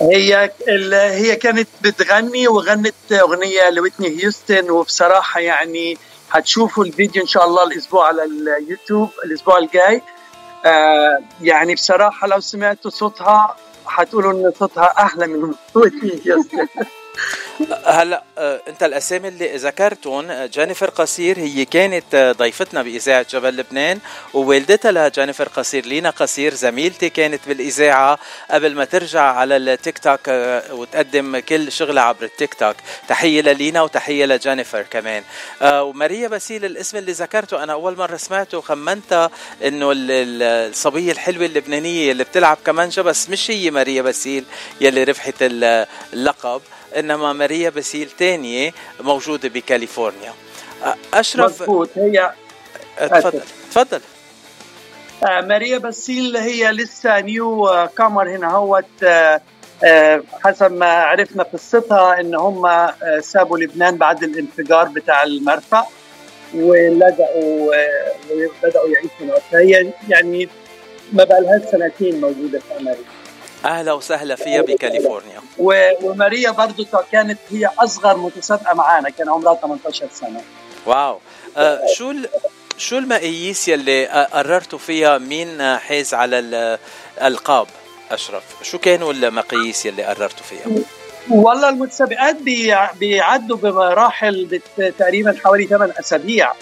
هي 0.00 0.50
هي 0.92 1.36
كانت 1.36 1.68
بتغني 1.82 2.48
وغنت 2.48 2.94
أغنية 3.12 3.70
لويتني 3.70 4.08
هيوستن 4.08 4.70
وبصراحة 4.70 5.40
يعني 5.40 5.98
هتشوفوا 6.30 6.84
الفيديو 6.84 7.22
إن 7.22 7.28
شاء 7.28 7.44
الله 7.44 7.62
الأسبوع 7.64 8.06
على 8.06 8.24
اليوتيوب 8.24 9.10
الأسبوع 9.24 9.58
الجاي. 9.58 10.02
آه 10.64 11.18
يعني 11.42 11.74
بصراحة 11.74 12.26
لو 12.28 12.40
سمعتوا 12.40 12.90
صوتها 12.90 13.56
هتقولوا 13.86 14.32
إن 14.32 14.52
صوتها 14.58 14.94
أحلى 14.98 15.26
من 15.26 15.54
ويتني 15.74 16.20
هيوستن. 16.26 16.66
هلا 17.86 18.22
آه، 18.38 18.60
انت 18.68 18.82
الاسامي 18.82 19.28
اللي 19.28 19.56
ذكرتهم 19.56 20.30
آه، 20.30 20.46
جينيفر 20.46 20.90
قصير 20.90 21.38
هي 21.38 21.64
كانت 21.64 22.14
آه، 22.14 22.32
ضيفتنا 22.32 22.82
بإذاعة 22.82 23.26
جبل 23.30 23.56
لبنان 23.56 23.98
ووالدتها 24.34 24.92
لجينيفر 24.92 25.48
قصير 25.48 25.86
لينا 25.86 26.10
قصير 26.10 26.54
زميلتي 26.54 27.10
كانت 27.10 27.40
بالإذاعة 27.46 28.18
قبل 28.50 28.74
ما 28.74 28.84
ترجع 28.84 29.22
على 29.22 29.56
التيك 29.56 29.98
توك 29.98 30.20
وتقدم 30.70 31.38
كل 31.38 31.72
شغلها 31.72 32.02
عبر 32.02 32.24
التيك 32.24 32.54
توك. 32.54 32.76
تحية 33.08 33.42
للينا 33.42 33.82
وتحية 33.82 34.26
لجينيفر 34.26 34.82
كمان. 34.82 35.22
وماريا 35.62 36.28
باسيل 36.28 36.64
الاسم 36.64 36.96
اللي 36.96 37.12
ذكرته 37.12 37.62
أنا 37.62 37.72
أول 37.72 37.96
مرة 37.96 38.16
سمعته 38.16 38.60
خمنتها 38.60 39.30
إنه 39.64 39.92
الصبية 39.92 41.12
الحلوة 41.12 41.46
اللبنانية 41.46 42.12
اللي 42.12 42.24
بتلعب 42.24 42.58
كمانجا 42.66 43.02
بس 43.02 43.30
مش 43.30 43.50
هي 43.50 43.70
ماريا 43.70 44.02
باسيل 44.02 44.44
يلي 44.80 45.04
ربحت 45.04 45.34
اللقب. 45.40 46.62
إنما 46.98 47.32
ماريا 47.32 47.70
باسيل 47.70 48.10
تانية 48.18 48.72
موجودة 49.00 49.48
بكاليفورنيا. 49.48 50.32
اشرف 51.14 51.62
مضبوط 51.62 51.90
هي 51.96 52.32
تفضل. 53.00 53.40
تفضل. 53.70 54.00
آه 55.24 55.40
ماريا 55.40 55.78
باسيل 55.78 56.36
هي 56.36 56.70
لسه 56.70 57.20
new 57.20 57.88
comer 57.98 58.36
هنا. 58.36 58.50
هوت 58.50 59.04
حسب 60.44 60.72
ما 60.72 60.86
عرفنا 60.86 61.42
قصتها 61.42 62.20
إن 62.20 62.34
هم 62.34 62.90
سابوا 63.20 63.58
لبنان 63.58 63.96
بعد 63.96 64.22
الانفجار 64.22 64.84
بتاع 64.88 65.22
المرفأ 65.22 65.86
ولجأوا 66.54 67.74
وبدأوا 68.30 68.88
يعيشوا 68.88 69.38
هي 69.52 69.92
يعني 70.08 70.48
ما 71.12 71.24
بقى 71.24 71.40
لها 71.40 71.70
سنتين 71.72 72.20
موجودة 72.20 72.58
في 72.58 72.80
أمريكا. 72.80 73.21
أهلا 73.64 73.92
وسهلا 73.92 74.36
فيها 74.36 74.62
بكاليفورنيا. 74.62 75.40
وماريا 75.58 76.50
برضو 76.50 76.86
كانت 77.12 77.38
هي 77.50 77.70
أصغر 77.78 78.16
متسابقة 78.16 78.74
معنا 78.74 79.10
كان 79.10 79.28
عمرها 79.28 79.54
18 79.54 80.06
سنة. 80.12 80.40
واو. 80.86 81.18
آه 81.56 81.80
شو 81.94 82.10
ال... 82.10 82.28
شو 82.76 82.98
المقاييس 82.98 83.68
يلي 83.68 84.06
قررتوا 84.06 84.78
فيها؟ 84.78 85.18
مين 85.18 85.78
حاز 85.78 86.14
على 86.14 86.38
الألقاب؟ 87.18 87.66
أشرف 88.10 88.44
شو 88.62 88.78
كانوا 88.78 89.12
المقاييس 89.12 89.86
يلي 89.86 90.02
قررتوا 90.02 90.44
فيها؟ 90.44 90.84
والله 91.30 91.68
المتسابقات 91.68 92.36
بيعدوا 93.00 93.56
بمراحل 93.56 94.60
تقريبا 94.98 95.36
حوالي 95.44 95.66
8 95.66 95.94
أسابيع 96.00 96.52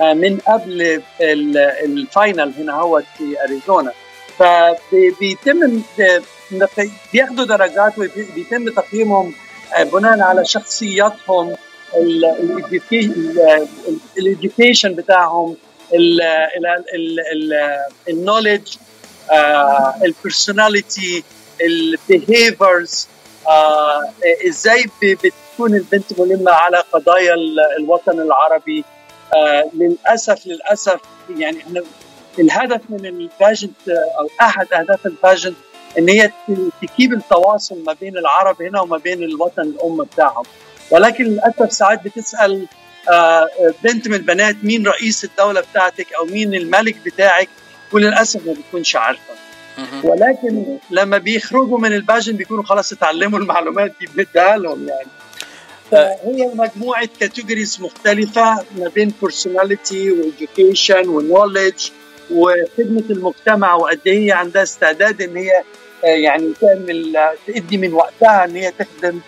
آه، 0.00 0.12
من 0.12 0.38
قبل 0.38 1.02
ال 1.20 1.42
final 1.42 2.52
هنا 2.58 2.74
هو 2.74 3.02
في 3.18 3.36
أريزونا. 3.44 3.92
فبيتم 4.38 5.82
بياخذوا 7.12 7.44
درجات 7.44 7.98
وبيتم 7.98 8.68
تقييمهم 8.68 9.34
آه، 9.76 9.82
بناء 9.82 10.20
على 10.20 10.44
شخصياتهم 10.44 11.56
ال 14.18 14.26
education 14.26 14.94
بتاعهم 14.94 15.56
ال 18.08 18.15
knowledge 18.15 18.76
ال 20.04 20.14
personality 20.14 21.24
ال 21.60 21.75
behaviors 21.75 23.08
إزاي 24.48 24.86
بتكون 25.02 25.74
البنت 25.74 26.20
ملمة 26.20 26.52
على 26.52 26.82
قضايا 26.92 27.34
الوطن 27.78 28.20
العربي. 28.20 28.84
uh, 29.30 29.74
للاسف 29.74 30.46
للأسف 30.46 31.00
يعني 31.38 31.58
إحنا 31.58 31.82
الهدف 32.38 32.80
من 32.88 33.06
ال 33.06 33.16
pageant 33.16 33.88
أو 33.88 34.28
أحد 34.40 34.72
أهداف 34.72 35.06
ال 35.06 35.12
pageant 35.12 35.56
إن 35.98 36.08
هي 36.08 36.30
ت 36.82 36.88
keep 36.88 37.12
التواصل 37.12 37.84
ما 37.86 37.96
بين 38.00 38.18
العرب 38.18 38.62
هنا 38.62 38.80
وما 38.80 38.96
بين 38.96 39.22
الوطن 39.22 39.62
الأم 39.62 40.04
بتاعهم. 40.04 40.44
ولكن 40.90 41.24
للأسف 41.24 41.72
ساعات 41.72 42.04
بتسأل 42.04 42.66
آه، 43.10 43.48
بنت 43.84 44.08
من 44.08 44.14
البنات 44.14 44.56
مين 44.62 44.86
رئيس 44.86 45.24
الدولة 45.24 45.60
بتاعتك 45.60 46.06
أو 46.12 46.24
مين 46.24 46.54
الملك 46.54 46.96
بتاعك؟ 47.06 47.48
وللأسف 47.92 48.46
ما 48.46 48.52
بتكونش 48.52 48.96
عارفة. 48.96 49.34
ولكن 50.04 50.78
لما 50.90 51.18
بيخرجوا 51.18 51.78
من 51.78 51.92
ال 51.92 51.98
pageant 51.98 52.36
بيكونوا 52.36 52.62
خلاص 52.64 52.92
اتعلموا 52.92 53.38
المعلومات 53.38 53.92
دي 54.00 54.06
بنديها 54.06 54.56
لهم 54.56 54.88
يعني 54.88 55.08
فهي 55.90 56.50
مجموعة 56.54 57.08
categories 57.20 57.80
مختلفة 57.80 58.64
ما 58.76 58.88
بين 58.94 59.12
personality 59.22 60.10
و 60.10 60.20
education 60.20 61.08
و 61.08 61.16
knowledge 61.16 61.90
وخدمة 62.30 63.04
المجتمع 63.10 63.74
وقد 63.74 64.00
إيه 64.06 64.26
هي 64.26 64.32
عندها 64.32 64.62
استعداد 64.62 65.22
إن 65.22 65.36
هي 65.36 65.50
آه، 65.58 65.64
يعني 66.04 66.52
تعمل 66.60 67.16
تدي 67.46 67.76
من 67.76 67.92
وقتها 67.92 68.44
إن 68.44 68.56
هي 68.56 68.72
تخدم 68.72 69.20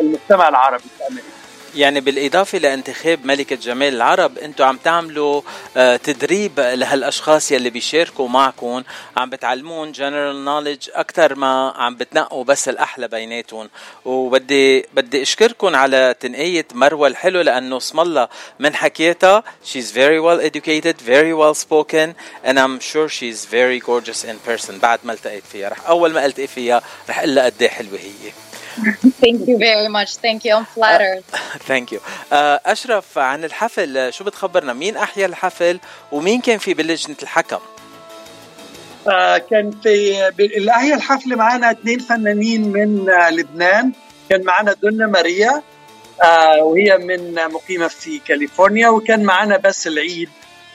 المجتمع 0.00 0.48
العربي 0.48 0.84
في 0.98 1.06
أمريكا. 1.10 1.35
يعني 1.76 2.00
بالإضافة 2.00 2.58
لانتخاب 2.58 3.26
ملكة 3.26 3.56
جمال 3.56 3.94
العرب 3.94 4.38
أنتم 4.38 4.64
عم 4.64 4.76
تعملوا 4.76 5.42
آه، 5.76 5.96
تدريب 5.96 6.60
لهالأشخاص 6.60 7.52
يلي 7.52 7.70
بيشاركوا 7.70 8.28
معكم 8.28 8.82
عم 9.16 9.30
بتعلمون 9.30 9.92
جنرال 9.92 10.44
نوليدج 10.44 10.88
أكثر 10.94 11.34
ما 11.34 11.72
عم 11.76 11.96
بتنقوا 11.96 12.44
بس 12.44 12.68
الأحلى 12.68 13.08
بيناتهم 13.08 13.68
وبدي 14.04 14.86
بدي 14.94 15.22
أشكركم 15.22 15.76
على 15.76 16.14
تنقية 16.20 16.66
مروة 16.74 17.08
الحلو 17.08 17.40
لأنه 17.40 17.76
اسم 17.76 18.00
الله 18.00 18.28
من 18.58 18.74
حكيتها 18.74 19.44
she's 19.64 19.90
very 19.90 20.20
well 20.20 20.40
educated 20.40 20.96
very 21.06 21.34
well 21.34 21.54
spoken 21.54 22.14
and 22.44 22.58
I'm 22.58 22.80
sure 22.80 23.08
she's 23.08 23.44
very 23.44 23.80
gorgeous 23.80 24.24
in 24.24 24.36
person. 24.48 24.80
بعد 24.82 24.98
ما 25.04 25.12
التقيت 25.12 25.44
فيها 25.52 25.68
رح 25.68 25.88
أول 25.88 26.12
ما 26.12 26.26
ألتقي 26.26 26.46
فيها 26.46 26.82
رح 27.08 27.18
أقول 27.18 27.34
لها 27.34 27.44
قد 27.44 27.62
إيه 27.62 27.68
حلوة 27.68 27.98
هي. 27.98 28.32
Thank 28.76 29.48
you 29.48 29.56
very 29.58 29.88
much. 29.88 30.16
Thank 30.16 30.44
you. 30.44 30.54
I'm 30.54 30.64
flattered. 30.66 31.24
Thank 31.70 31.92
you. 31.92 32.00
Uh, 32.30 32.58
أشرف 32.66 33.18
عن 33.18 33.44
الحفل 33.44 34.12
شو 34.12 34.24
بتخبرنا 34.24 34.72
مين 34.72 34.96
أحيا 34.96 35.26
الحفل 35.26 35.78
ومين 36.12 36.40
كان 36.40 36.58
في 36.58 36.74
بلجنة 36.74 37.16
الحكم؟ 37.22 37.58
uh, 39.06 39.36
كان 39.50 39.70
في 39.82 40.28
اللي 40.40 40.70
أحيا 40.70 40.94
الحفل 40.94 41.36
معنا 41.36 41.70
اثنين 41.70 41.98
فنانين 41.98 42.72
من 42.72 43.06
uh, 43.06 43.32
لبنان 43.32 43.92
كان 44.30 44.44
معنا 44.44 44.74
دنا 44.82 45.06
ماريا 45.06 45.62
uh, 46.20 46.26
وهي 46.62 46.98
من 46.98 47.34
مقيمة 47.34 47.88
في 47.88 48.18
كاليفورنيا 48.18 48.88
وكان 48.88 49.24
معنا 49.24 49.56
بس 49.56 49.86
العيد 49.86 50.28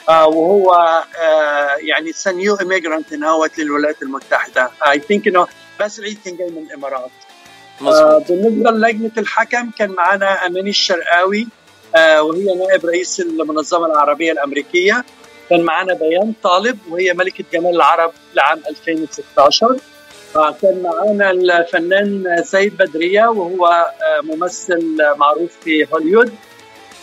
uh, 0.08 0.12
وهو 0.12 1.04
uh, 1.14 1.18
يعني 1.84 2.14
سنيو 2.14 2.56
ايميجرانت 2.56 3.14
هوت 3.14 3.60
للولايات 3.60 4.02
المتحدة 4.02 4.72
I 4.84 4.98
think 4.98 5.28
انه 5.28 5.48
بس 5.80 6.00
العيد 6.00 6.18
كان 6.26 6.38
جاي 6.38 6.50
من 6.50 6.58
الإمارات 6.58 7.12
آه 7.88 8.24
بالنسبة 8.30 8.72
للجنة 8.72 9.12
الحكم 9.18 9.70
كان 9.80 9.92
معنا 9.92 10.46
أماني 10.48 10.70
الشرقاوي 10.70 11.48
آه 11.96 12.24
وهي 12.24 12.46
نائب 12.56 12.86
رئيس 12.86 13.20
المنظمة 13.20 13.86
العربية 13.86 14.32
الأمريكية. 14.32 15.06
كان 15.50 15.62
معنا 15.62 15.94
بيان 15.94 16.34
طالب 16.44 16.78
وهي 16.90 17.14
ملكة 17.14 17.44
جمال 17.54 17.76
العرب 17.76 18.12
لعام 18.36 18.62
2016 18.70 19.78
آه 20.36 20.56
كان 20.62 20.84
معنا 20.84 21.32
الفنان 21.32 22.44
سيد 22.44 22.78
بدرية 22.78 23.26
وهو 23.28 23.68
آه 23.68 24.22
ممثل 24.24 24.98
معروف 25.18 25.52
في 25.64 25.88
هوليوود 25.94 26.32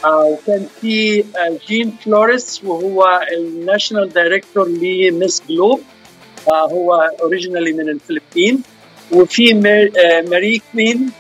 آه 0.04 0.24
وكان 0.24 0.66
في 0.80 1.24
جين 1.68 1.96
فلوريس 2.04 2.60
وهو 2.64 3.20
ال 3.38 3.46
national 3.46 4.08
director 4.08 4.68
ل 4.68 4.83
Miss 4.83 5.42
Globe. 5.48 5.80
هو 6.50 7.10
originally 7.20 7.72
من 7.72 7.88
الفلبين. 7.88 8.62
وفي 9.12 9.54
ماري 10.28 10.62
كوين 10.72 11.10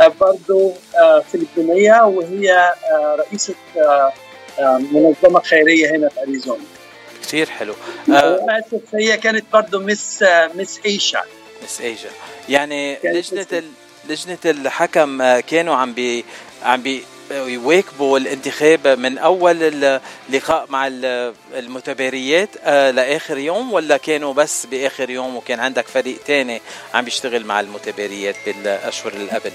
آه، 0.00 0.12
برضه 0.20 0.72
آه، 0.98 1.20
فلبينية 1.32 2.02
وهي 2.02 2.52
آه، 2.52 3.16
رئيسة 3.18 3.54
منظمة 4.92 5.40
خيرية 5.40 5.90
هنا 5.90 6.08
في 6.08 6.22
أريزونا. 6.22 6.64
كثير 7.22 7.50
حلو. 7.50 7.74
آسف 8.08 8.94
هي 8.94 9.16
كانت 9.16 9.44
برضه 9.52 9.80
Miss 9.80 10.24
Miss 10.54 10.80
Asia. 10.86 11.22
Miss 11.64 11.80
Asia. 11.80 12.08
يعني 12.48 12.98
لجنة 13.04 13.62
لجنة 14.08 14.38
الحكم 14.44 15.40
كانوا 15.40 15.74
عم 15.74 15.92
بي 15.92 16.24
عم 16.62 16.82
بي 16.82 17.02
يواكبوا 17.30 18.18
الانتخاب 18.18 18.88
من 18.88 19.18
أول 19.18 19.56
اللقاء 20.28 20.66
مع 20.68 20.86
المتباريات 21.54 22.48
آه، 22.64 22.90
لآخر 22.90 23.38
يوم 23.38 23.72
ولا 23.72 23.96
كانوا 23.96 24.34
بس 24.34 24.66
بآخر 24.66 25.10
يوم 25.10 25.36
وكان 25.36 25.60
عندك 25.60 25.86
فريق 25.86 26.18
تاني 26.26 26.60
عم 26.94 27.04
بيشتغل 27.04 27.44
مع 27.44 27.60
المتباريات 27.60 28.36
بالأشهر 28.46 29.12
اللي 29.12 29.30
قبل؟ 29.30 29.52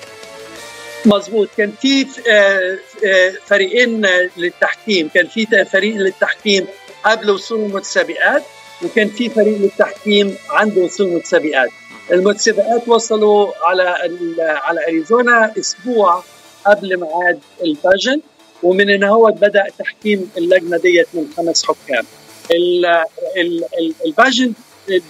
مظبوط. 1.06 1.50
كان 1.58 1.72
في 1.82 2.08
آه، 2.30 2.78
آه، 3.06 3.34
فريقين 3.48 4.06
للتحكيم. 4.38 5.10
كان 5.14 5.28
في 5.28 5.66
فريق 5.66 5.96
للتحكيم 5.96 6.68
قبل 7.04 7.30
وصول 7.30 7.60
المتسابقات 7.60 8.44
وكان 8.84 9.10
في 9.10 9.30
فريق 9.30 9.58
للتحكيم 9.58 10.36
عند 10.50 10.78
وصول 10.78 11.08
المتسابقات. 11.08 11.70
المتسابقات 12.12 12.88
وصلوا 12.88 13.52
على 13.62 13.84
على 14.40 14.88
أريزونا 14.88 15.54
أسبوع 15.60 16.24
قبل 16.66 17.00
ميعاد 17.00 17.40
الباجن 17.64 18.22
ومن 18.64 18.90
هنا 18.90 19.10
هو 19.10 19.32
بدأ 19.32 19.64
تحكيم 19.80 20.32
اللجنة 20.38 20.78
ديت 20.78 21.08
من 21.14 21.26
خمس 21.38 21.66
حكام. 21.66 22.06
الباجن 24.06 24.54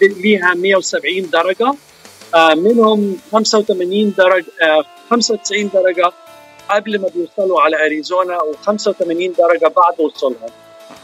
ليها 0.02 0.54
170 0.54 1.30
درجة 1.30 1.74
آه، 2.36 2.54
منهم 2.54 3.18
85 3.32 4.14
درجة 4.18 4.46
95 5.10 5.66
آه، 5.66 5.70
درجة 5.74 6.12
قبل 6.70 7.02
ما 7.02 7.08
بيوصلوا 7.08 7.62
على 7.62 7.86
أريزونا 7.86 8.38
و85 8.38 9.38
درجة 9.38 9.72
بعد 9.78 10.00
وصولهم. 10.00 10.50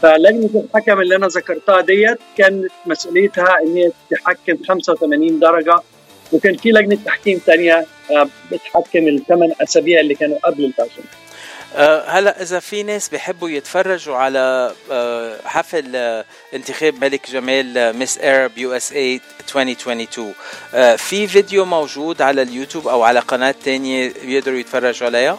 فلجنة 0.02 0.64
الحكم 0.64 1.00
اللي 1.00 1.16
أنا 1.16 1.26
ذكرتها 1.26 1.80
ديت 1.80 2.18
كانت 2.38 2.70
مسؤوليتها 2.86 3.56
إن 3.62 3.76
هي 3.76 3.90
تحكم 4.10 4.64
85 4.68 5.38
درجة 5.38 5.80
وكان 6.32 6.56
في 6.56 6.70
لجنة 6.70 6.98
تحكيم 7.04 7.40
ثانية 7.46 7.86
آه، 8.10 8.28
بتحكم 8.52 9.08
الثمان 9.08 9.52
أسابيع 9.62 10.00
اللي 10.00 10.14
كانوا 10.14 10.38
قبل 10.44 10.64
ال 10.64 10.69
fashion 10.69 11.02
أه 11.76 12.04
هلا 12.08 12.42
إذا 12.42 12.58
في 12.60 12.82
ناس 12.82 13.08
بيحبوا 13.08 13.50
يتفرجوا 13.50 14.16
على 14.16 14.72
أه 14.90 15.36
حفل 15.44 15.96
انتخاب 16.54 17.04
ملك 17.04 17.30
جمال 17.30 17.96
Miss 17.96 18.18
Arab 18.18 18.58
USA 18.58 19.20
2022 19.40 20.34
أه 20.74 20.96
في 20.96 21.26
فيديو 21.28 21.64
موجود 21.64 22.22
على 22.22 22.42
اليوتيوب 22.42 22.88
أو 22.88 23.02
على 23.02 23.20
قناة 23.20 23.54
ثانية 23.64 24.12
يقدروا 24.24 24.58
يتفرجوا 24.58 25.06
عليها؟ 25.06 25.38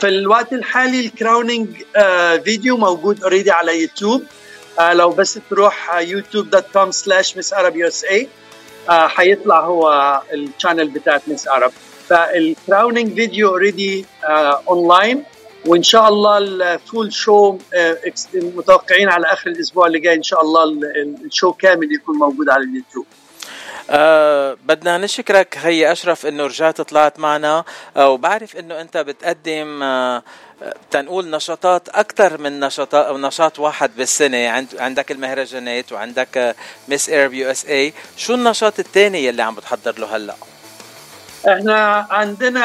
في 0.00 0.08
الوقت 0.08 0.52
الحالي 0.52 1.00
ال 1.00 1.08
crowning 1.08 1.68
آه 1.96 2.36
فيديو 2.36 2.76
موجود 2.76 3.22
already 3.22 3.50
على 3.50 3.80
يوتيوب. 3.82 4.24
آه 4.78 4.92
لو 4.92 5.10
بس 5.10 5.38
تروح 5.50 5.94
YouTube 5.98 6.50
dot 6.50 6.64
com 6.72 6.90
slash 6.90 7.36
Miss 7.36 7.52
Arab 7.52 7.76
USA 7.76 8.28
حيطلع 8.90 9.60
هو 9.60 10.20
ال 10.32 10.39
channel 10.39 10.88
بتاعت 10.88 11.22
Miss 11.28 11.48
Arab 11.48 11.72
فال 12.08 12.29
crowning 12.29 13.14
video 13.14 13.48
already 13.48 14.04
online 14.68 15.24
وإن 15.66 15.82
شاء 15.82 16.08
الله 16.08 16.38
ال 16.38 16.53
full 16.53 17.12
show 17.12 17.58
متوقعين 18.34 19.08
على 19.08 19.26
آخر 19.26 19.50
الأسبوع 19.50 19.86
اللي 19.86 19.98
جاي 20.00 20.14
إن 20.14 20.22
شاء 20.22 20.42
الله 20.42 20.64
ال 21.24 21.30
show 21.30 21.52
كامل 21.52 21.92
يكون 21.94 22.16
موجود 22.16 22.48
على 22.48 22.64
اليوتيوب. 22.64 23.06
أه 23.90 24.56
بدنا 24.64 24.98
نشكرك. 24.98 25.58
هي 25.62 25.92
أشرف 25.92 26.26
إنه 26.26 26.46
رجعت 26.46 26.80
طلعت 26.80 27.18
معنا. 27.18 27.64
أه 27.96 28.08
وبعرف 28.08 28.56
إنه 28.56 28.80
أنت 28.80 28.96
بتقدم 28.96 29.82
أه 29.82 30.22
تنقول 30.90 31.30
نشاطات 31.30 31.88
أكثر 31.88 32.38
من 32.38 32.60
نشاطات 32.60 33.16
نشاط 33.16 33.58
واحد 33.58 33.90
بالسنة. 33.96 34.48
عند 34.48 34.68
عندك 34.78 35.10
المهرجانات 35.10 35.92
وعندك 35.92 36.56
Miss 36.88 37.08
Arab 37.08 37.32
USA 37.34 37.92
شو 38.16 38.34
النشاط 38.34 38.78
الثاني 38.78 39.24
يلي 39.26 39.42
عم 39.42 39.54
بتحضر 39.54 39.98
له 39.98 40.16
هلأ؟ 40.16 40.34
إحنا 41.48 42.06
عندنا 42.10 42.60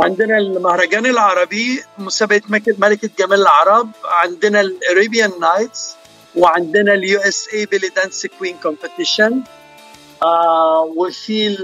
عندنا 0.00 0.38
المهرجان 0.38 1.06
العربي 1.06 1.84
مسابقة 1.98 2.42
ملكة 2.78 3.10
جمال 3.18 3.40
العرب 3.40 3.90
عندنا 4.04 4.60
ال 4.60 4.69
Arabian 4.69 5.32
Nights 5.40 5.94
وعندنا 6.36 6.94
ال 6.94 7.20
USA 7.20 7.48
Belly 7.54 7.88
Dance 7.88 8.26
Queen 8.26 8.56
competition 8.62 9.42
وفي 10.96 11.56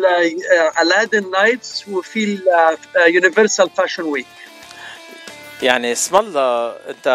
Aladdin 0.83 1.31
Nights 1.31 1.89
وفي 1.89 2.39
ال 2.97 3.04
Universal 3.04 3.71
Fashion 3.71 4.03
Week 4.03 4.27
يعني 5.63 5.93
اسم 5.93 6.17
الله 6.17 6.69
انت 6.89 7.09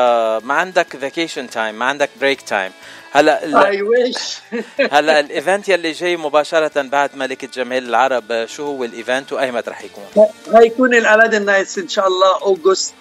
ما 0.43 0.53
عندك 0.53 0.97
vacation 0.97 1.49
time 1.49 1.79
ما 1.79 1.85
عندك 1.85 2.09
break 2.21 2.41
time 2.41 2.71
هلا 3.11 3.67
I 3.67 3.81
wish 3.81 4.15
هلا 4.93 5.19
ال 5.19 5.27
event 5.27 5.69
يلي 5.69 5.91
جاي 5.91 6.17
مباشرة 6.17 6.81
بعد 6.81 7.15
ملكة 7.15 7.47
جمال 7.47 7.89
العرب 7.89 8.45
شو 8.45 8.65
هو 8.65 8.83
ال 8.83 8.91
event 8.91 9.33
وأي 9.33 9.51
متى 9.51 9.69
رح 9.69 9.81
يكون؟ 9.83 10.27
هيكون 10.55 10.95
ال 10.95 11.01
Aladdin 11.01 11.45
Nights 11.45 11.77
إن 11.77 11.87
شاء 11.87 12.07
الله 12.07 12.41
أوغست 12.41 12.93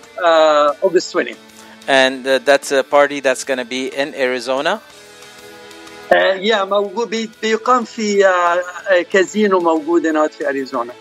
أوغست 0.83 1.17
20 1.17 1.37
And 1.89 2.27
uh, 2.27 2.39
that's 2.39 2.71
a 2.73 2.83
party 2.85 3.21
that's 3.21 3.45
going 3.45 3.59
to 3.59 3.65
be 3.65 3.89
in 3.89 4.15
Arizona. 4.15 4.81
يا 6.41 6.65
موجود 6.65 7.11
بي- 7.11 7.31
بيقام 7.43 7.85
في 7.85 8.27
آه، 8.27 8.29
آه، 8.31 9.03
كازينو 9.13 9.61
موجود 9.61 10.07
هناك 10.07 10.33
في 10.33 10.49
اريزونا 10.49 10.93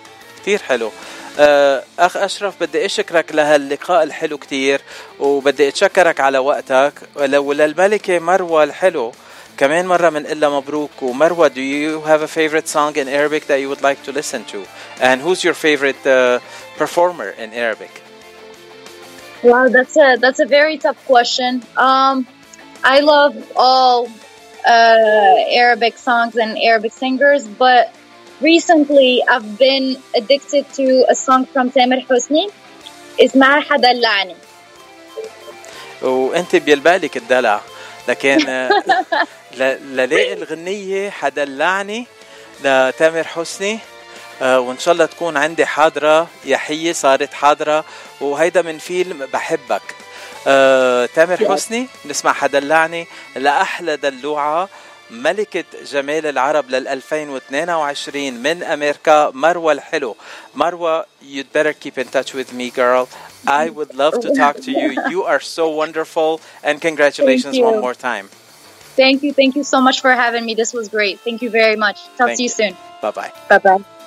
كثير 0.41 0.59
حلو. 0.59 0.91
آه، 1.39 1.83
أخ 1.99 2.17
أشرف 2.17 2.53
بدي 2.61 2.85
أشكرك 2.85 3.35
لهاللقاء 3.35 4.03
الحلو 4.03 4.37
كثير 4.37 4.81
وبدي 5.19 5.67
أتشكرك 5.67 6.19
على 6.19 6.37
وقتك. 6.37 6.93
ولو 7.15 7.53
للملكة 7.53 8.19
مروة 8.19 8.63
الحلو 8.63 9.11
كمان 9.57 9.87
مرة 9.87 10.09
من 10.09 10.25
إلا 10.25 10.49
مبروك. 10.49 10.91
ومروة 11.01 11.47
do 11.49 11.61
you 11.61 12.01
have 12.07 12.21
a 12.21 12.27
favorite 12.27 12.67
song 12.67 12.95
in 12.95 13.07
Arabic 13.07 13.47
that 13.47 13.59
you 13.59 13.69
would 13.69 13.81
like 13.81 14.03
to 14.03 14.11
listen 14.11 14.43
to? 14.45 14.65
And 15.01 15.21
who's 15.21 15.43
your 15.43 15.53
favorite 15.53 16.05
uh, 16.07 16.39
performer 16.77 17.29
in 17.43 17.53
Arabic? 17.53 18.01
Wow, 19.42 19.68
that's 19.68 19.96
a 19.96 20.16
that's 20.24 20.40
a 20.40 20.46
very 20.58 20.76
tough 20.84 21.00
question. 21.06 21.62
Um, 21.76 22.26
I 22.82 23.00
love 23.00 23.34
all 23.56 23.98
uh, 24.74 25.60
Arabic 25.62 25.94
songs 26.08 26.34
and 26.42 26.50
Arabic 26.70 26.92
singers, 26.92 27.42
but 27.64 27.84
recently 28.40 29.22
I've 29.32 29.58
been 29.58 29.86
addicted 30.20 30.64
to 30.78 30.86
a 31.08 31.14
song 31.14 31.46
from 31.52 31.70
Tamer 31.70 32.00
Hosni. 32.08 32.50
اسمها 33.20 33.60
حدلعني. 33.60 34.34
وانت 36.02 36.56
بيلبالك 36.56 37.16
الدلع 37.16 37.60
لكن 38.08 38.48
آه، 38.48 38.70
ل- 39.58 39.96
للاقي 39.96 40.32
الغنية 40.32 41.10
حدلعني 41.10 42.06
لتامر 42.64 43.24
حسني 43.24 43.72
آه، 43.74 43.78
وان 44.41 44.77
شاء 44.79 44.93
الله 44.93 45.05
تكون 45.05 45.37
عندي 45.37 45.65
حاضرة 45.65 46.27
يحية 46.45 46.93
صارت 46.93 47.33
حاضرة 47.33 47.85
وهيدا 48.21 48.61
من 48.61 48.77
فيلم 48.77 49.25
بحبك 49.33 49.81
آه، 50.47 51.05
تامر 51.05 51.37
حسني 51.49 51.87
نسمع 52.05 52.33
حدلعني 52.33 53.07
لأحلى 53.35 53.97
دلوعة 53.97 54.69
ملكة 55.11 55.63
جمال 55.91 56.25
العرب 56.25 56.69
لل 56.69 56.87
2022 56.87 58.33
من 58.33 58.63
أمريكا 58.63 59.31
مروة 59.33 59.71
الحلو 59.71 60.15
مروة 60.55 61.05
you'd 61.21 61.51
better 61.57 61.73
keep 61.73 61.97
in 61.97 62.07
touch 62.07 62.33
with 62.33 62.53
me 62.53 62.69
girl 62.69 63.07
I 63.47 63.69
would 63.69 63.93
love 63.95 64.19
to 64.25 64.29
talk 64.41 64.55
to 64.67 64.71
you 64.71 64.89
you 65.11 65.23
are 65.23 65.39
so 65.39 65.69
wonderful 65.69 66.39
and 66.63 66.81
congratulations 66.81 67.59
one 67.59 67.79
more 67.81 67.93
time 67.95 68.29
Thank 69.01 69.23
you, 69.23 69.31
thank 69.33 69.55
you 69.55 69.63
so 69.63 69.79
much 69.87 70.01
for 70.01 70.11
having 70.11 70.43
me. 70.45 70.53
This 70.53 70.73
was 70.73 70.89
great. 70.89 71.15
Thank 71.21 71.41
you 71.41 71.49
very 71.49 71.77
much. 71.77 71.97
Talk 72.17 72.27
Thank 72.27 72.37
to 72.39 72.43
you, 72.43 72.49
you. 72.49 72.59
soon. 72.59 72.73
bye 73.01 73.11
bye 73.11 73.31
Bye 73.49 73.57
bye. 73.65 74.00